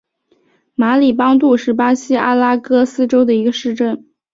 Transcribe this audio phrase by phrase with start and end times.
[0.73, 4.03] 马里邦杜是巴西阿拉戈斯州的一个市镇。